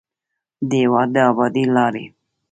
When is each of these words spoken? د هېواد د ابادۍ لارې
د 0.69 0.71
هېواد 0.81 1.09
د 1.13 1.17
ابادۍ 1.29 1.65
لارې 1.75 2.05